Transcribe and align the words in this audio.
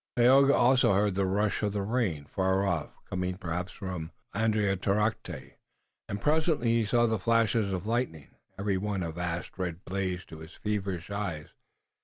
Tayoga 0.17 0.55
also 0.55 0.93
heard 0.93 1.13
the 1.13 1.27
rushing 1.27 1.67
of 1.67 1.73
the 1.73 1.83
rain, 1.83 2.25
far 2.25 2.65
off, 2.65 2.89
coming, 3.07 3.37
perhaps, 3.37 3.71
from 3.71 4.09
Andiatarocte, 4.33 5.59
and 6.09 6.19
presently 6.19 6.69
he 6.69 6.85
saw 6.85 7.05
the 7.05 7.19
flashes 7.19 7.71
of 7.71 7.85
lightning, 7.85 8.31
every 8.57 8.77
one 8.77 9.03
a 9.03 9.11
vast 9.11 9.59
red 9.59 9.85
blaze 9.85 10.25
to 10.25 10.39
his 10.39 10.53
feverish 10.55 11.11
eyes. 11.11 11.49